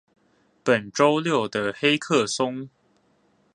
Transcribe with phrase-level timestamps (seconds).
[0.63, 2.67] 本週六的黑客松